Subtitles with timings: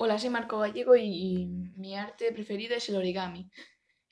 [0.00, 3.50] Hola, soy Marco Gallego y mi arte preferido es el origami.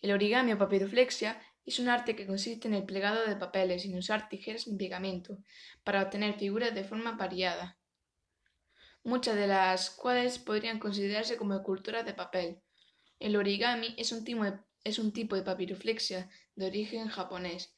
[0.03, 3.96] El origami o papiroflexia es un arte que consiste en el plegado de papeles sin
[3.96, 5.38] usar tijeras ni pegamento
[5.85, 7.79] para obtener figuras de forma variada,
[9.04, 12.59] muchas de las cuales podrían considerarse como esculturas de papel.
[13.21, 17.77] El origami es un tipo de, es un tipo de papiroflexia de origen japonés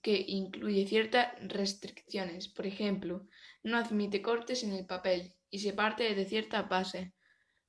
[0.00, 2.48] que incluye ciertas restricciones.
[2.48, 3.26] Por ejemplo,
[3.62, 7.12] no admite cortes en el papel y se parte desde cierta base.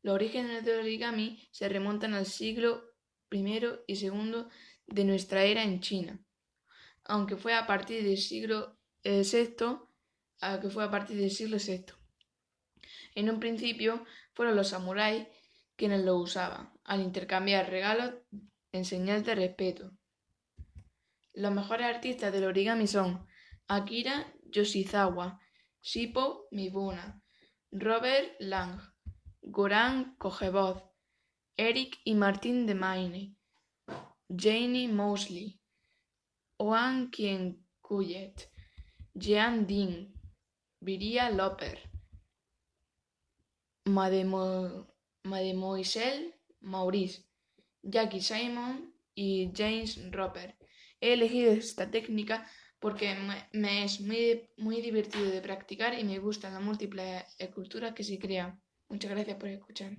[0.07, 2.93] Los orígenes del origami se remontan al siglo
[3.29, 3.39] I
[3.87, 4.45] y II
[4.85, 6.23] de nuestra era en China,
[7.03, 9.81] aunque fue a partir del siglo VI,
[10.69, 11.87] fue a partir del siglo VI.
[13.15, 15.27] En un principio fueron los samuráis
[15.75, 18.13] quienes lo usaban, al intercambiar regalos
[18.71, 19.91] en señal de respeto.
[21.33, 23.27] Los mejores artistas del origami son
[23.67, 25.41] Akira Yoshizawa,
[25.81, 27.21] Shippo Mibuna,
[27.71, 28.79] Robert Lang,
[29.49, 30.81] Goran Kojevod,
[31.55, 33.37] Eric y Martin de Maine,
[34.27, 35.61] Janie Mosley,
[36.57, 38.51] Oan Kien Kuyet,
[39.13, 40.13] Jean Dean,
[40.81, 41.79] Viria Loper,
[43.85, 47.23] Mademoiselle Maurice,
[47.81, 50.57] Jackie Simon y James Roper.
[50.99, 52.45] He elegido esta técnica
[52.79, 53.15] porque
[53.53, 58.19] me, es muy, muy divertido de practicar y me gustan las múltiples esculturas que se
[58.19, 58.61] crean.
[58.89, 59.97] Muchas gracias por escuchar.